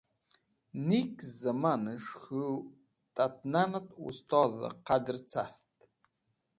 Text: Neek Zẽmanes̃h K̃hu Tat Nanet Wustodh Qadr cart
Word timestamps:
Neek 0.87 1.15
Zẽmanes̃h 1.37 2.15
K̃hu 2.23 2.43
Tat 3.15 3.35
Nanet 3.51 3.87
Wustodh 4.01 4.61
Qadr 4.87 5.17
cart 5.31 5.61